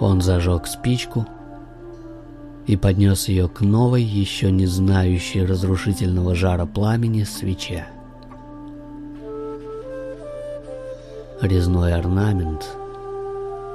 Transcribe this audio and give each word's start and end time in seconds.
Он 0.00 0.20
зажег 0.20 0.66
спичку 0.66 1.26
и 2.66 2.76
поднес 2.76 3.28
ее 3.28 3.48
к 3.48 3.60
новой, 3.60 4.02
еще 4.02 4.50
не 4.50 4.66
знающей 4.66 5.44
разрушительного 5.44 6.34
жара 6.34 6.66
пламени 6.66 7.24
свече. 7.24 7.86
Резной 11.40 11.94
орнамент, 11.94 12.64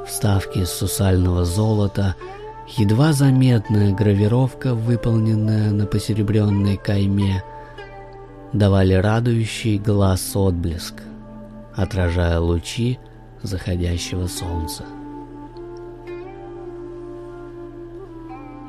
вставки 0.07 0.59
из 0.59 0.69
сусального 0.69 1.43
золота, 1.43 2.15
едва 2.77 3.11
заметная 3.11 3.93
гравировка, 3.93 4.73
выполненная 4.73 5.71
на 5.71 5.85
посеребренной 5.85 6.77
кайме, 6.77 7.43
давали 8.53 8.93
радующий 8.93 9.77
глаз 9.77 10.33
отблеск, 10.33 10.95
отражая 11.75 12.39
лучи 12.39 12.99
заходящего 13.43 14.27
солнца. 14.27 14.85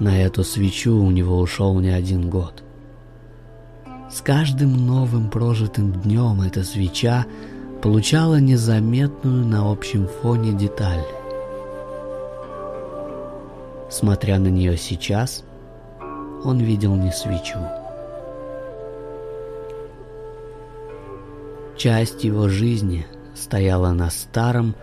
На 0.01 0.17
эту 0.23 0.45
свечу 0.45 0.97
у 0.97 1.11
него 1.11 1.39
ушел 1.39 1.79
не 1.81 1.91
один 1.91 2.31
год. 2.31 2.63
С 4.11 4.21
каждым 4.21 4.87
новым 4.87 5.29
прожитым 5.29 5.93
днем 5.93 6.41
эта 6.41 6.63
свеча 6.63 7.27
получала 7.83 8.39
незаметную 8.39 9.45
на 9.45 9.71
общем 9.71 10.07
фоне 10.07 10.53
деталь. 10.53 11.05
Смотря 13.91 14.39
на 14.39 14.49
нее 14.49 14.77
сейчас, 14.77 15.43
он 16.45 16.61
видел 16.61 16.95
не 16.95 17.11
свечу. 17.11 17.59
Часть 21.77 22.23
его 22.23 22.49
жизни 22.49 23.07
стояла 23.35 23.93
на 23.93 24.11
старом, 24.11 24.77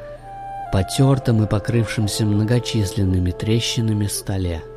потертом 0.73 1.44
и 1.44 1.48
покрывшемся 1.48 2.26
многочисленными 2.26 3.32
трещинами 3.32 4.08
столе– 4.08 4.61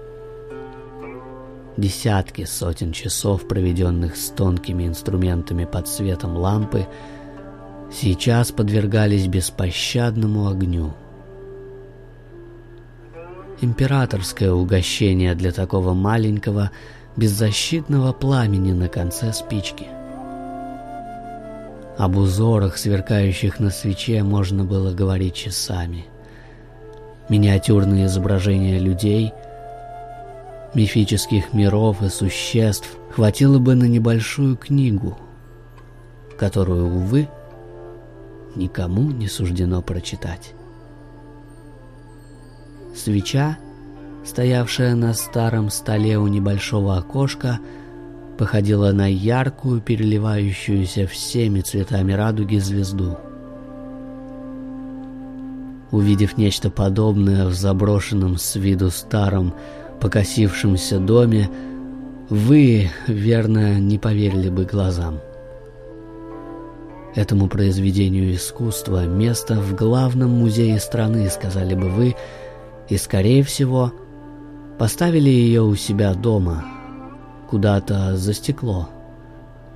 Десятки 1.79 2.45
сотен 2.45 2.91
часов, 2.91 3.47
проведенных 3.47 4.17
с 4.17 4.31
тонкими 4.31 4.89
инструментами 4.89 5.65
под 5.65 5.87
светом 5.87 6.37
лампы, 6.37 6.89
сейчас 7.93 8.51
подвергались 8.51 9.29
беспощадному 9.29 10.49
огню. 10.49 10.93
Императорское 13.61 14.51
угощение 14.51 15.37
для 15.37 15.53
такого 15.53 15.95
маленького, 15.95 16.73
беззащитного 17.15 18.13
пламени 18.13 18.73
на 18.73 18.89
конце 18.89 19.33
спички. 19.33 19.87
Об 21.97 22.17
узорах, 22.17 22.77
сверкающих 22.77 23.61
на 23.61 23.71
свече, 23.71 24.25
можно 24.25 24.65
было 24.65 24.93
говорить 24.93 25.35
часами. 25.35 26.07
Миниатюрные 27.29 28.07
изображения 28.07 28.81
людей— 28.81 29.33
мифических 30.75 31.53
миров 31.53 32.03
и 32.03 32.09
существ 32.09 32.97
хватило 33.11 33.59
бы 33.59 33.75
на 33.75 33.85
небольшую 33.85 34.57
книгу, 34.57 35.19
которую, 36.39 36.87
увы, 36.87 37.29
никому 38.55 39.11
не 39.11 39.29
суждено 39.29 39.83
прочитать. 39.83 40.55
Свеча, 42.95 43.59
стоявшая 44.25 44.95
на 44.95 45.15
старом 45.15 45.71
столе 45.71 46.19
у 46.19 46.27
небольшого 46.27 46.97
окошка, 46.97 47.61
походила 48.37 48.93
на 48.93 49.11
яркую, 49.11 49.81
переливающуюся 49.81 51.07
всеми 51.07 51.61
цветами 51.61 52.13
радуги 52.13 52.59
звезду. 52.59 53.19
Увидев 55.91 56.37
нечто 56.37 56.71
подобное 56.71 57.47
в 57.47 57.55
заброшенном 57.55 58.37
с 58.37 58.57
виду 58.57 58.91
старом 58.91 59.55
покосившемся 60.01 60.99
доме, 60.99 61.51
вы, 62.29 62.91
верно, 63.07 63.79
не 63.81 63.99
поверили 63.99 64.49
бы 64.49 64.65
глазам. 64.65 65.21
Этому 67.15 67.49
произведению 67.49 68.35
искусства 68.35 69.07
место 69.07 69.55
в 69.55 69.75
главном 69.75 70.31
музее 70.31 70.79
страны, 70.79 71.29
сказали 71.31 71.75
бы 71.75 71.89
вы, 71.89 72.15
и, 72.89 72.97
скорее 72.97 73.43
всего, 73.43 73.93
поставили 74.79 75.31
ее 75.31 75.63
у 75.63 75.75
себя 75.75 76.15
дома, 76.15 76.65
куда-то 77.51 78.17
за 78.17 78.35
стекло, 78.35 78.89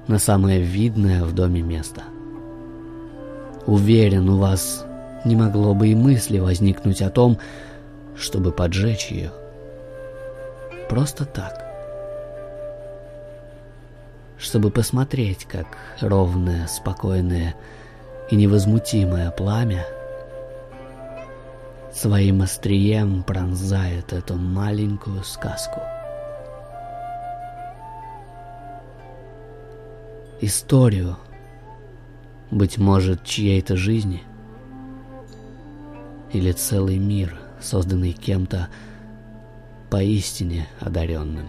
на 0.07 0.19
самое 0.19 0.61
видное 0.61 1.25
в 1.25 1.35
доме 1.35 1.63
место. 1.63 2.03
Уверен, 3.67 4.29
у 4.29 4.37
вас 4.37 4.85
не 5.25 5.37
могло 5.37 5.75
бы 5.75 5.89
и 5.89 5.95
мысли 5.95 6.39
возникнуть 6.39 7.01
о 7.01 7.11
том, 7.11 7.39
чтобы 8.15 8.53
поджечь 8.53 9.09
ее 9.11 9.33
просто 10.93 11.25
так. 11.25 11.65
Чтобы 14.37 14.71
посмотреть, 14.71 15.47
как 15.47 15.79
ровное, 16.03 16.67
спокойное 16.67 17.55
и 18.31 18.37
невозмутимое 18.37 19.31
пламя 19.31 19.87
своим 21.95 22.43
острием 22.43 23.23
пронзает 23.23 24.13
эту 24.13 24.35
маленькую 24.35 25.25
сказку. 25.25 25.81
Историю, 30.43 31.17
быть 32.51 32.77
может, 32.77 33.25
чьей-то 33.25 33.77
жизни 33.77 34.23
или 36.35 36.53
целый 36.53 36.99
мир, 36.99 37.41
созданный 37.63 38.13
кем-то, 38.13 38.69
поистине 39.93 40.69
одаренным. 40.81 41.49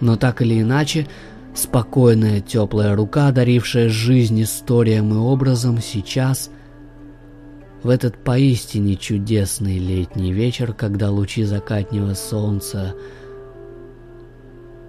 Но 0.00 0.16
так 0.16 0.40
или 0.40 0.62
иначе, 0.62 1.08
спокойная 1.52 2.40
теплая 2.40 2.94
рука, 2.94 3.26
одарившая 3.26 3.88
жизнь 3.88 4.40
историям 4.40 5.12
и 5.12 5.16
образом, 5.16 5.80
сейчас, 5.80 6.48
в 7.82 7.88
этот 7.88 8.22
поистине 8.22 8.94
чудесный 8.94 9.78
летний 9.78 10.32
вечер, 10.32 10.74
когда 10.74 11.10
лучи 11.10 11.42
закатнего 11.42 12.14
солнца 12.14 12.94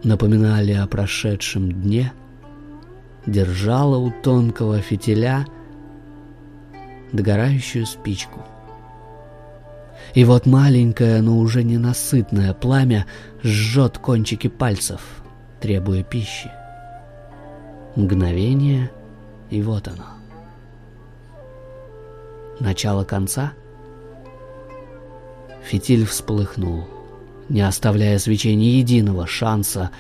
напоминали 0.04 0.74
о 0.74 0.86
прошедшем 0.86 1.72
дне, 1.72 2.14
держала 3.26 3.98
у 3.98 4.14
тонкого 4.22 4.82
фитиля 4.82 5.48
догорающую 7.12 7.88
спичку— 7.88 8.46
и 10.14 10.26
вот 10.26 10.46
маленькое, 10.46 11.22
но 11.22 11.38
уже 11.38 11.64
ненасытное 11.64 12.54
пламя 12.54 13.06
жжет 13.44 13.98
кончики 13.98 14.48
пальцев, 14.48 15.02
требуя 15.60 16.04
пищи. 16.04 16.52
Мгновение, 17.96 18.92
и 19.50 19.62
вот 19.62 19.88
оно. 19.88 20.06
Начало 22.60 23.04
конца? 23.04 23.54
Фитиль 25.64 26.06
всполыхнул, 26.06 26.88
не 27.50 27.62
оставляя 27.62 28.20
свечей 28.20 28.56
ни 28.56 28.66
единого 28.66 29.26
шанса 29.26 29.92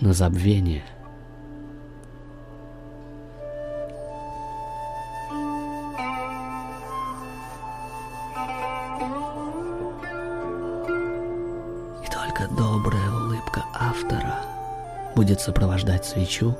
на 0.00 0.12
забвение— 0.12 0.84
добрая 12.48 13.10
улыбка 13.10 13.64
автора 13.74 14.40
будет 15.14 15.40
сопровождать 15.40 16.04
свечу 16.04 16.56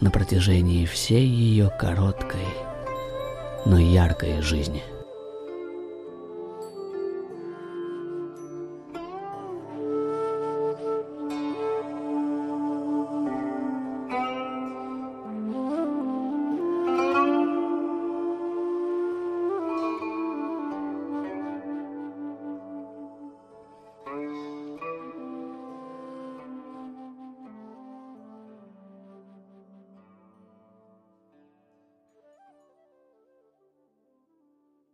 на 0.00 0.10
протяжении 0.10 0.86
всей 0.86 1.26
ее 1.26 1.70
короткой, 1.78 2.46
но 3.66 3.78
яркой 3.78 4.40
жизни. 4.42 4.82